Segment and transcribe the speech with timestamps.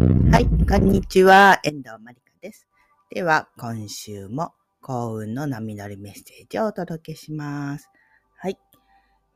[0.00, 1.60] はい、こんにちは。
[1.62, 2.66] 遠藤まりかです。
[3.10, 7.90] では、今週も幸運の波乗りメッセージをお届けします。
[8.38, 8.58] はい。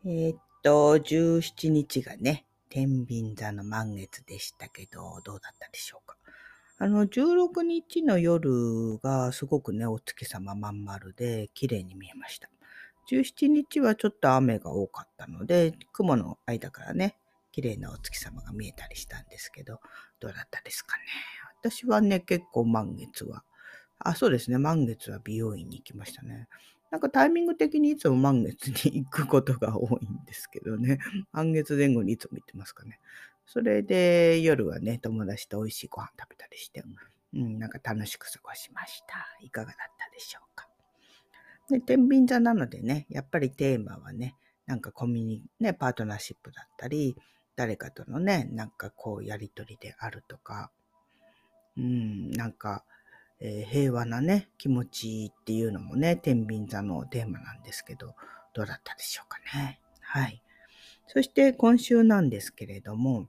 [0.06, 6.16] えーっと、17日がね、天秤座の満月でしたけど、どうだったでしょうか？
[6.78, 12.48] あの、16日の夜がすごくね、お月様まん丸で綺麗に見えました。
[13.10, 17.18] 17日はちょっと雨が多かったので、雲の間からね、
[17.54, 19.78] 綺麗なお月様が見えたりしたんですけど、
[20.18, 21.04] どうだったですかね？
[21.62, 23.44] 私はね、結構満月は、
[24.00, 26.48] あ、そうですね、満月は美容院に行きましたね。
[26.90, 30.98] なんかタイミング的にいつも満月に行くことが多いんですけどね。
[31.30, 32.98] 満月前後にいつも行ってますかね。
[33.46, 36.82] それで夜はね、友達と美味しいご飯食べたりして、
[37.34, 39.24] うん、なんか楽しく過ごしました。
[39.40, 40.68] いかがだったでしょうか？
[41.70, 44.34] で、天秤座なのでね、やっぱりテーマはね、
[44.66, 47.16] なんかコミュニ、ね、パートナーシップだったり、
[47.56, 50.70] 誰かとのね、なんかこうやりとりであるとか、
[51.76, 52.84] うん、なんか、
[53.40, 58.14] えー平和なね、気持ちっていうのもね、天秤座のテーマなんですけど、
[58.52, 59.80] どうだったでしょうかね。
[60.00, 60.42] はい。
[61.06, 63.26] そして今週なんですけれども、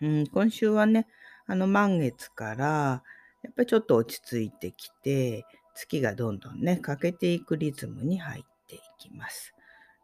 [0.00, 1.06] うん、今週はね、
[1.46, 3.02] あの満月から、
[3.42, 9.54] やっぱりちょっと落ち着いてきて、月がどんどんね、欠けていくリズムに入っていきます。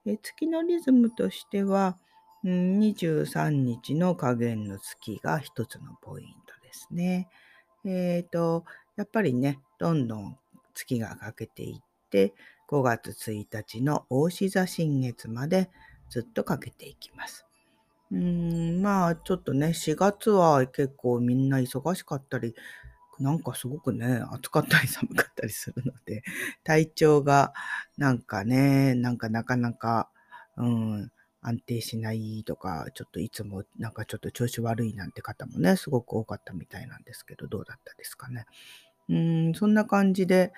[0.05, 1.99] で月のリズムとしては、
[2.43, 7.29] 23日の加減の月が一つのポイントですね。
[7.85, 8.65] えっ、と、
[8.97, 10.39] やっぱりね、どんどん
[10.75, 12.35] 月が欠けていって、
[12.69, 15.71] 5月1日の大志座新月まで
[16.11, 17.47] ずっとかけていきます。
[18.11, 22.55] うーん、まあちょっとね、4月は結構みんな忙しかったり、
[23.19, 26.23] なんかすごくね、暑かったり寒かったりするので、
[26.65, 27.55] 体調が
[27.97, 30.11] なんかね、なんかなかなか、
[30.57, 31.11] うん、
[31.47, 38.47] 安定しないとか、ちょっといつもなんかちょっと調子悪いなんて方もね、すごく多かったみたいなんですけど、どうだったですかね。
[39.09, 40.53] うん、そんな感じで、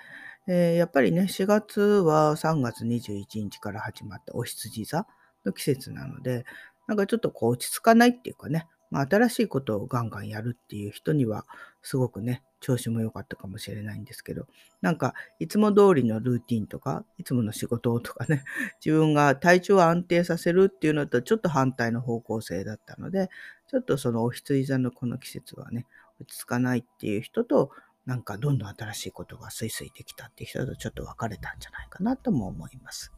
[0.47, 5.05] えーやっぱりね、4月は3月21日から始まったお羊座
[5.45, 6.45] の季節なので、
[6.87, 11.45] なんかちょっとこう落ち着かないっていうかね、まあ、新しいことをガンガンやるっていう人には、
[11.83, 14.47] すごくね、調子も良かったかもしれないんですけど、
[14.81, 18.43] なんかいつも通りのルーティンとか、いつもの仕事とかね、
[18.83, 23.29] 自分が体調を安定させるっていうのとちょっと反対の方向性だったので、
[23.67, 25.85] ちょっとそのお羊座のこの季節はね、
[26.19, 27.71] 落ち着かないっていう人と、
[28.05, 33.11] なんかどんどん新しいことがスイスイできたっていう人とちょっと分かれたんじゃないかなとも思います。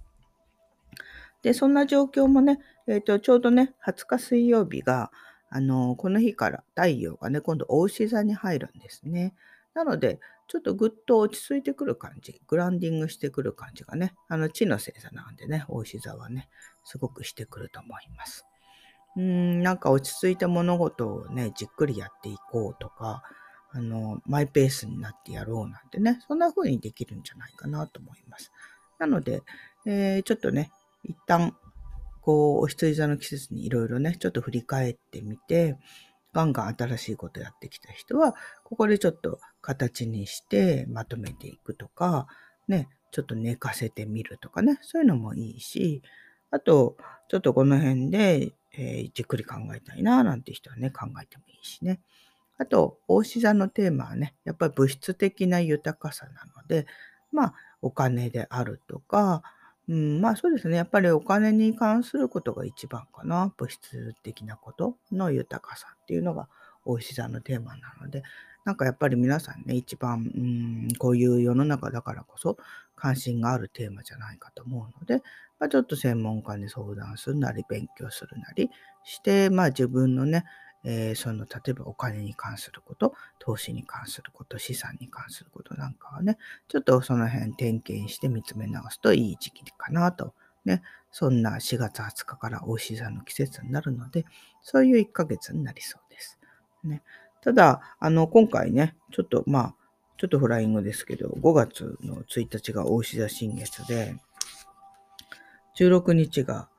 [1.41, 5.11] で、そんな状況もね、えっ、と、ちょうどね、20日水曜日が、
[5.51, 9.35] あの、この日から太陽がね、今度、大牛座に入るんですね。
[9.73, 16.49] なので、ちょっとぐっと落ち着いてくる感じ、グランディングしてくる感じがね、あの、地の星座なんでね、大牛座はね、
[16.83, 18.45] すごくしてくると思います。
[19.17, 23.23] うーん、なんか落ち着いた物事をね、じっくりやっていこうとか、
[23.73, 28.51] あの、マイペースになってやろうなんてね、そんな風にできるんじゃないかなと思います。
[28.99, 29.43] なので、
[29.85, 30.71] えーちょっとね、
[31.03, 31.55] 一旦、
[32.21, 35.77] こう、お羊座の季節にいろいろね、ちょっと振り返ってみて、
[36.33, 42.27] ガンガン新しいことやってきた人は、ここでちょっと形にしてまとめていくとか、
[42.67, 46.01] ね、ちょっと寝かせてみるとかね、そういうのもいいし、
[46.51, 51.99] あと、ちょっとこの辺で、えーじっくり考えたいな、なんて人はね、考えてもいいしね。
[52.57, 56.85] あと、大志座のテーマはね、やっぱり物質的な豊かさなので、
[57.31, 59.41] まあ、お金であるとか、
[59.87, 60.77] うん、まあそうですね。
[60.77, 63.53] やっぱりお金に関することが一番かな。
[63.57, 66.47] 物質的なことの豊かさっていうのが
[66.85, 68.23] 大志座のテーマなので、
[68.63, 72.57] なんかやっぱり皆さんね、一番、うん、こういう世の中だからこそ
[72.95, 75.23] 関心があるテーマじゃないかと思うので、
[75.59, 78.69] まあ、ちょっと専門家に相談するなり、勉強するなり
[79.03, 80.45] して、まあ自分のね、
[80.83, 86.37] えーその、例えばお金に関すること、投資に関すること、資産に関することなんかはね、
[86.67, 90.33] ちょっとその辺点検して見つめ直すといい時期かなと。
[90.65, 94.25] ね、そんな4月20日から大志座の季節になるので、
[94.61, 96.39] そういう1ヶ月になりそうです。
[96.83, 97.01] ね、
[97.41, 99.75] ただ、あの、今回ね、ちょっとまあ、
[100.17, 104.15] ちょっとフライングですけど、5月の1日が大志座新月で、
[105.75, 106.69] 16日が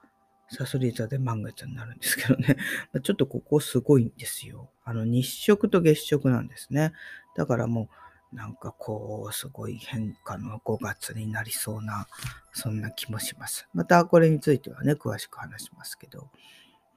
[0.52, 2.56] サソリ座で満月になるんですけどね。
[3.02, 4.70] ちょっとここすごいんですよ。
[4.84, 6.92] あの、日食と月食なんですね。
[7.36, 7.88] だからも
[8.32, 12.06] う、なんかこう、すごい変化の5月になりそうな、
[12.52, 13.66] そんな気もします。
[13.72, 16.30] またこれについてはね、詳しく話しますけど、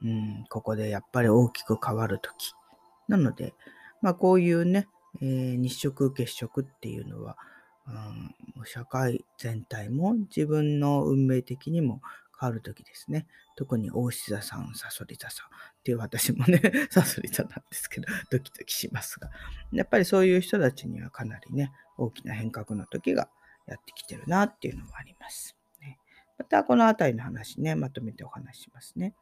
[0.02, 2.52] うん、ここでやっぱり大きく変わるとき。
[3.08, 3.54] なので、
[4.02, 4.86] まあこういうね、
[5.22, 7.38] えー日食、月食っていうのは、
[7.86, 12.02] うん、社会全体も自分の運命的にも
[12.38, 13.26] 変わるときですね。
[13.56, 15.50] 特に大志座さん、さそり座さんっ
[15.82, 16.60] ていう私もね、
[16.90, 19.30] サソリ座なんですけど、ドキドキしますが、
[19.72, 23.30] やっぱりそういう人たちにはかなりね、大きな変革の時が
[23.66, 25.56] やってきてるなっていうのもあります。
[25.80, 25.98] ね、
[26.38, 29.14] またこの辺りの話ね、まとめてお話しますね。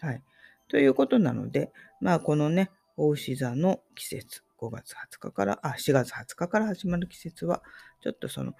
[0.00, 0.22] はい。
[0.68, 1.70] ということなので、
[2.00, 7.62] まあこのね、大牛座の季節、5月20日から、あ、4月20日から始まる季節は、
[8.00, 8.54] ちょっとその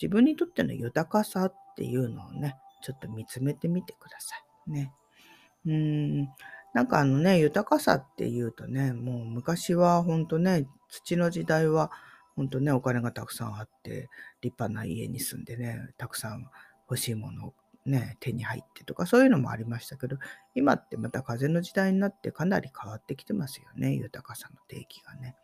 [0.00, 4.36] 自分にとっての豊かさっていうのをね、ちょっと見つめてみてくださ
[4.66, 4.70] い。
[4.70, 4.92] ね。
[5.66, 6.28] うーん。
[6.74, 11.90] なんかあのね、豊かさっていうとね、もう昔はほんとね、土の時代は
[12.34, 14.08] ほんとね、お金がたくさんあって、
[14.40, 16.46] 立派な家に住んでね、たくさん
[16.88, 20.16] 欲しいものをね、手に入ってとか、そういうのもありましたけど、
[20.54, 25.36] 今ってまた風の時代になってかなり変わってきてますよね、豊かさの定義がね。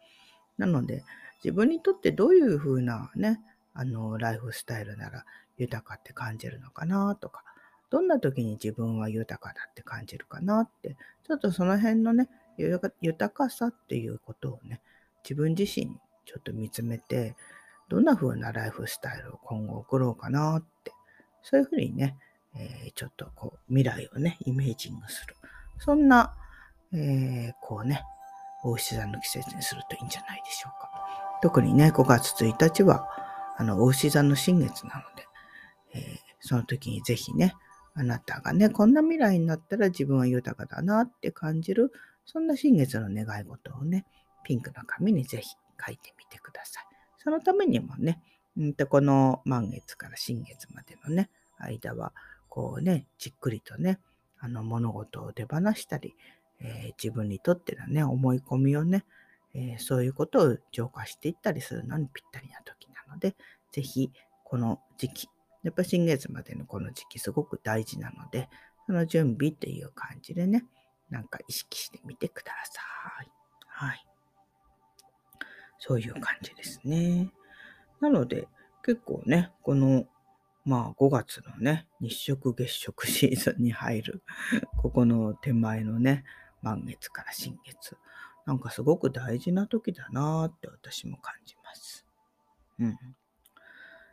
[0.56, 1.04] なので、
[1.44, 3.40] 自分にとってどういうふうなね、
[3.74, 5.24] あの、ライフスタイルなら
[5.58, 7.44] 豊かって感じるのかなとか、
[7.90, 10.96] どんな時に自分は豊かだって感じるかなって、
[11.26, 12.28] ちょっとその辺のね、
[12.58, 14.80] 豊かさっていうことをね、
[15.22, 17.36] 自分自身ちょっと見つめて、
[17.88, 20.92] どんな風なライフスタイルを今後送ろうかなって、
[21.42, 22.16] そういうふうにね、
[22.54, 25.34] えー、ちょっとこう未来をね、イメージングする。
[25.78, 26.34] そんな、
[26.92, 28.02] えー、こうね、
[28.64, 30.90] 大牛座の季節にするといいんじゃないでしょうか。
[31.40, 33.08] 特にね、5月1日は、
[33.56, 35.17] あの、大牛座の新月なので、
[35.94, 37.54] えー、その時にぜひね、
[37.94, 41.92] あなたがね、こんな未来になったら自分は豊かだなって感じる、
[42.24, 44.04] そんな新月の願い事をね、
[44.44, 45.48] ピンクの紙にぜひ
[45.84, 46.84] 書いてみてください。
[47.18, 48.22] そのためにもね、
[48.60, 52.12] んとこの満月から新月までのね、間は、
[52.48, 53.98] こうね、じっくりとね、
[54.40, 56.14] あの物事を手放したり、
[56.60, 59.04] えー、自分にとってのね、思い込みをね、
[59.54, 63.36] えー、そういうことを浄化していったりするのにぴったりな時なので、
[63.72, 64.12] ぜひ
[64.44, 65.28] この時期、
[65.62, 68.48] やっぱ新月までのこの時期すごく大事なので、
[68.86, 70.64] その準備っていう感じでね、
[71.10, 72.80] なんか意識してみてくださ
[73.22, 73.30] い。
[73.66, 74.06] はい。
[75.78, 77.30] そういう感じですね。
[78.00, 78.48] なので、
[78.84, 80.06] 結構ね、この、
[80.64, 84.22] まあ5月のね、日食月食シーズンに入る、
[84.76, 86.24] ここの手前のね、
[86.62, 87.96] 満月から新月。
[88.46, 92.06] なんかすごく大事な時だなーって私も感じます。
[92.78, 92.98] うん。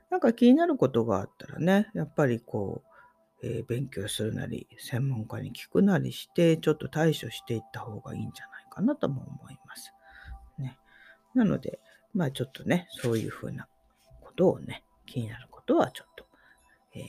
[0.09, 2.95] なんか気になることがあったらね、やっぱりこう、
[3.45, 9.93] えー、勉強するなり、専門家に聞くなりして、ちょっと対処していった方がいいんじゃないかなとも思います。
[10.57, 10.77] ね。
[11.33, 11.79] なので、
[12.13, 13.67] まあちょっとね、そういうふうな
[14.21, 16.25] ことをね、気になることはちょっと、
[16.93, 17.01] えー、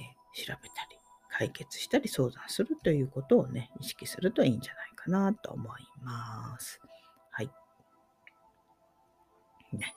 [0.46, 0.96] 調べたり、
[1.38, 6.80] 解決したり相談するということをね、意識するといいんじゃないかなと思います。
[7.30, 7.50] はい。
[9.72, 9.94] ね。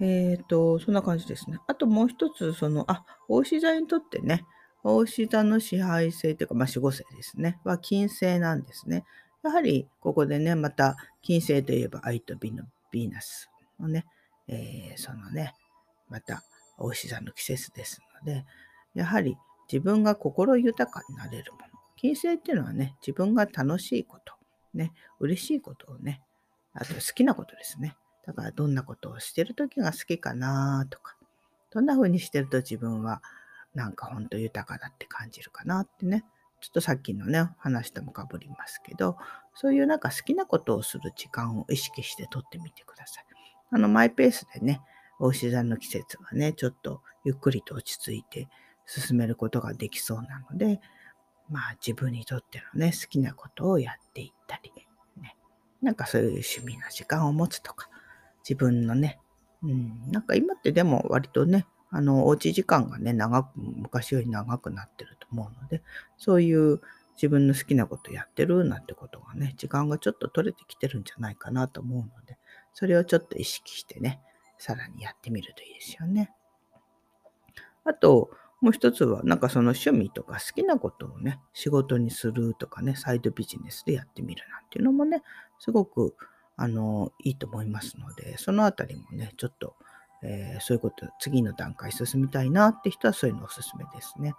[0.00, 1.58] えっ、ー、と、そんな感じですね。
[1.66, 4.44] あともう一つ、その、あ、大牛座にとってね、
[4.84, 9.04] 大牛座の支配性というか、まあ、守護星ですね、は金星なんですね。
[9.42, 13.50] やはり、ここでね、また、金星といえば愛と美のヴィーナス
[13.80, 14.06] のね、
[14.48, 15.54] えー、そのね、
[16.08, 16.42] また、
[16.78, 18.44] 大牛座の季節ですので、
[18.94, 19.36] やはり
[19.70, 21.64] 自分が心豊かになれるもの。
[21.96, 24.34] 金星っていうのはね、自分が楽しいこと、
[24.74, 26.20] ね、嬉しいことをね、
[26.74, 27.96] あと好きなことですね。
[28.26, 31.16] だからどんなことをしてる時が好きかなとか、
[31.70, 33.22] どんな風にしてると自分は
[33.74, 36.24] なんかほんと豊かだって感じるかなってね、
[36.60, 39.16] ちょっとさっきのね、話ともかぶりますけど、
[39.54, 43.24] そういうなんか好きなことをする時間を意識してとってみてください。
[43.70, 44.80] あの、マイペースでね、
[45.18, 48.48] 大自然の季節はね、ちょっとゆっくりと落ち着いて
[48.86, 50.80] 進めることができそうなので、
[51.48, 54.72] まあ自分にとってのね、好きなことをやっていったり、
[55.20, 55.36] ね、
[55.82, 57.88] なんかそういう趣味の時間を持つとか、
[58.48, 59.18] 自分のね、
[59.62, 65.82] うん、なんか今ってでも割とね、あの、おうち時間がね、長く、昔より長くなってると思うので、
[66.16, 66.80] そういう
[67.14, 72.38] 自分の好きなことやってるなんてことがね、時間がちょっと取れてきてるんじゃないかなと思うので、
[72.74, 74.20] それをちょっと意識してね、
[74.58, 76.32] さらにやってみるといいですよね。
[77.84, 85.22] あと、もう一つは、なんかその趣味とか好きなことをね、仕事にするとかね、サイドビジネスでやってみるなんていうのもね、
[85.58, 86.14] すごく
[86.56, 89.74] あの、いいと思いますので、そのあたりもね、ちょっと、
[90.22, 94.34] えー、そういうこと、次の段階進みたいなって人はそういうのおすすめですね。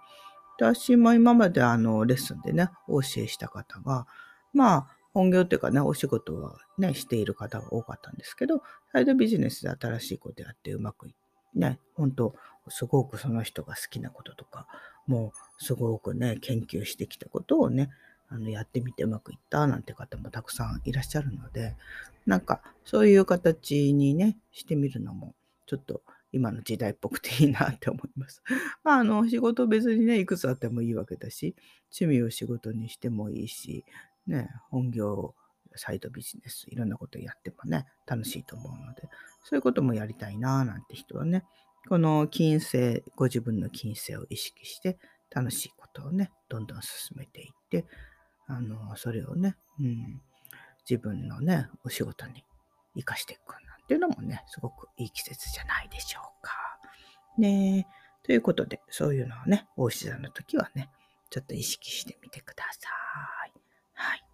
[0.58, 4.06] 私も今まであの、レッスンでね、お教えした方が、
[4.52, 11.14] まあ、本業っていうかね、お仕事はね、している方が多かったんですけど、サイドビジネスで新しいことやってうまくい
[11.54, 12.34] ね、本当
[12.68, 14.66] すごくその人が好きなこととか、
[15.06, 17.90] もうすごくね、研究してきたことをね、
[18.28, 21.76] あのやってみてうまくいったなんて方もたくさんいらっしゃるので、
[22.26, 25.34] なんかそういう形にね、してみるのも、
[25.66, 28.42] ちょっと今の時代っぽくていいなって思います。
[28.84, 31.56] まあ、あの、仕事別にね、いくつあってもいいわけだし、
[31.98, 33.84] 趣味を仕事にしてもいいし、
[34.26, 35.34] ね、本業、
[35.74, 39.08] サイドビジネス、いろんなことやってもね、楽しいと思うので、
[39.44, 41.44] そういうこともやりたいななんて人はね、
[41.88, 44.98] この金星、ご自分の金星を意識して、
[45.30, 47.86] 楽しいことをね、どんどん進めていって、
[48.48, 50.20] あの、それをね、うん、
[50.88, 52.44] 自分のね、お仕事に
[52.94, 56.54] 活かしていくなんていうのもね、すごくいい季節じゃないでしょうか。
[57.36, 57.86] ね
[58.22, 60.90] ということで、そういうのをね、大志座の時はね、
[61.30, 62.88] ちょっと意識してみてくださ
[63.46, 63.52] い。
[63.94, 64.24] はい。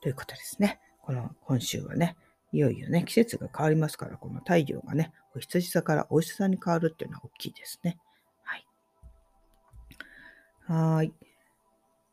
[0.00, 0.80] ということですね。
[1.02, 2.16] この今週はね、
[2.52, 7.98] いよいよね、季節が変わりますから、この太陽がね、お羊座からお牛座に変わるっていうのは大きいですね。
[8.42, 8.66] はい。
[10.66, 11.12] はい。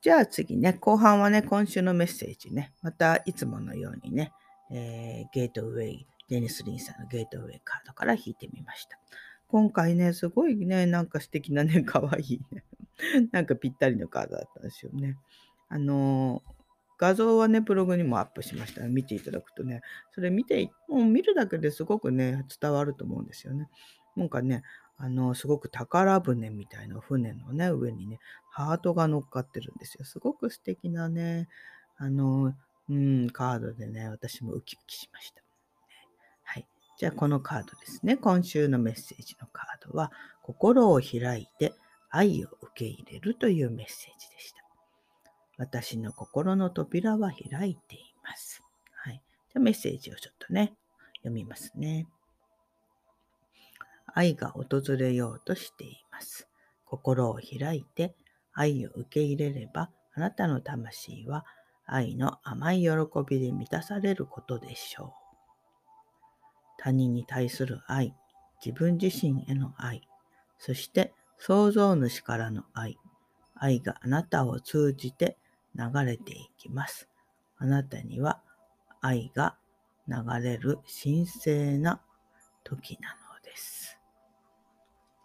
[0.06, 4.34] じゃあ次ね、後半はね、今週のメッセージね、またいつものようにね、
[4.70, 9.00] えー、ゲートウェイ、デニス・リンさんのゲートウェイカードから引いてみました。
[9.48, 12.64] 今回ね、すごいね、なんか素敵なね、 可愛いね、
[13.32, 15.18] なんかぴったりのカードだったんですよね。
[15.70, 16.52] あのー、
[17.00, 18.88] 画像はね、ブログにもアップしました。
[18.88, 19.82] 見ていただくとね、
[20.14, 23.70] それ見て、もう見るだけですごくね、伝わると思うんですよね。
[24.16, 24.62] なんかね、
[24.98, 30.06] あの、すごく宝船みたいな船のね、上にね、ハートが乗っかってるんですよ。
[30.06, 31.50] すごく素敵なね、
[31.98, 32.54] あの、
[32.90, 35.42] うん、カードでね、私もウキウキしました。
[36.44, 36.68] はい。
[36.98, 38.16] じゃあ、このカードですね。
[38.16, 40.12] 今週のメッセージのカードは、
[40.44, 41.74] 心を開いて
[42.10, 44.64] 愛を受け入れるというメッセージでした。
[45.58, 48.62] 私の心の扉は開いています。
[48.94, 49.22] はい。
[49.50, 50.74] じゃあメッセージをちょっとね、
[51.18, 52.08] 読みますね。
[54.16, 56.48] 愛が訪れようとしています。
[56.86, 58.16] 心を開いて
[58.54, 61.46] 愛を受け入れれば、あなたの魂は
[61.86, 62.90] 愛の甘い喜
[63.28, 65.12] びで満たされることでしょう。
[66.78, 68.16] 他人に対する愛、
[68.66, 70.08] 自分自身への愛、
[70.60, 72.98] そして創造主からの愛、
[73.54, 75.38] 愛があなたを通じて
[75.76, 77.10] 流れていきます。
[77.58, 78.42] あなたには
[79.02, 79.58] 愛が
[80.08, 82.02] 流れる神聖な
[82.64, 83.25] 時なの。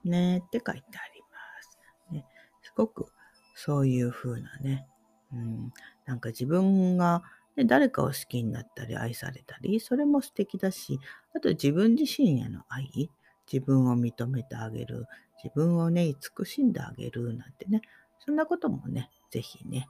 [0.04, 1.78] ねって書いてあります。
[2.12, 2.26] ね、
[2.62, 3.12] すごく
[3.54, 4.86] そういう風なね、
[5.32, 5.72] うん、
[6.06, 7.22] なんか自分が、
[7.56, 10.98] ね、誰かを好きになったり愛されたり、それも素敵だし、
[11.34, 13.10] あと自分自身への愛、
[13.52, 15.06] 自分を認めてあげる、
[15.42, 17.82] 自分をね、慈しんであげるなんてね、
[18.18, 19.88] そんなこともね、ぜひね、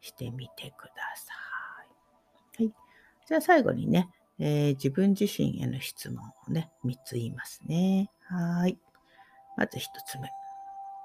[0.00, 1.32] してみてくださ
[2.58, 2.64] い。
[2.64, 2.74] はい。
[3.26, 4.08] じゃあ最後にね、
[4.38, 8.10] えー、自分自身への質問をね、3つ言いますね。
[8.22, 8.78] はい。
[9.56, 10.30] まず1つ目。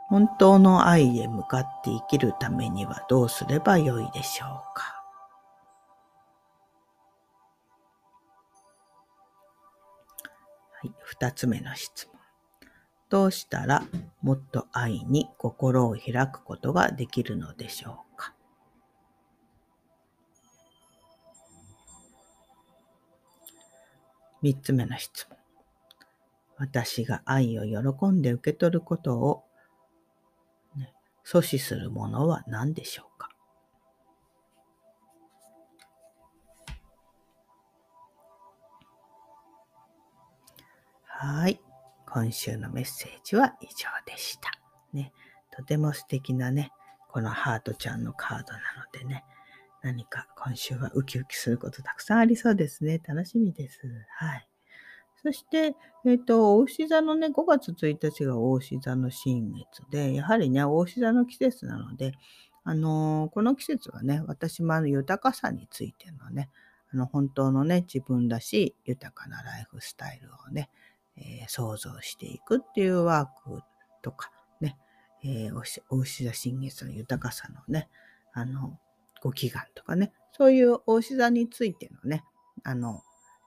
[0.09, 5.03] 本当の愛へ向かって生きるためにはどうすればよいでしょうか
[10.81, 12.19] はい、二つ目の質問。
[13.09, 13.83] どうしたら
[14.21, 18.33] もっと愛に心を開くことができるのでしょうか
[24.41, 25.38] 三つ目の質問。
[26.59, 29.43] 私が愛を喜んで受け取ることを、
[30.75, 30.93] ね、
[31.25, 33.29] 阻止するものは何でしょうか？
[41.05, 41.61] はい。
[42.11, 44.51] 今週のメッセージは以上でした。
[44.91, 45.13] ね。
[45.55, 46.71] とても素敵なね、
[47.09, 49.23] このハートちゃんのカードなのでね、
[49.81, 52.99] 何か今週はウキウキすることたくさんありそうですね。
[53.07, 53.79] 楽しみです。
[54.17, 54.48] はい。
[55.23, 62.13] そして、えっ、ー、と、大牛座のね、5月1日が大牛座の新月で、やはりね、大牛座の季節なので、
[62.63, 66.49] あのー、この季節はね、私もあの豊かさについてのね、
[66.93, 70.69] あの本当のね、自分らしい豊かなライフスタイルをね、
[71.17, 73.61] えー、想像していくっていうワーク
[74.01, 74.77] とかね、
[75.23, 77.89] えー、お牛座新月の豊かさのね、
[78.33, 78.79] あの、
[79.21, 82.23] ご祈願とかね、そういうお牛座についてのね、
[82.63, 83.03] あの、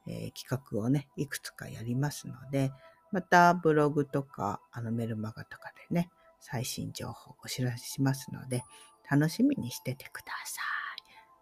[0.06, 2.72] えー、企画をね、いくつかやりますので、
[3.12, 8.64] またブログとか、あのメルマガとかでね、最新情報をお知らせしますので、
[9.10, 10.62] 楽しみにしててくださ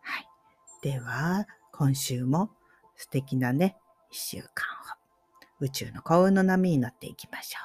[0.08, 0.12] い。
[0.12, 0.26] はい。
[0.82, 2.50] では、今週も
[2.96, 3.76] 素敵なね、
[4.10, 5.00] 一週間を
[5.60, 7.58] 宇宙の幸運の波に乗っていきましょ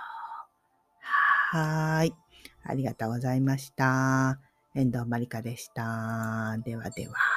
[1.54, 1.58] う。
[1.58, 2.16] はーい。
[2.64, 4.40] ありがとうございました。
[4.74, 6.58] 遠藤まりかでした。
[6.64, 7.35] ではでは。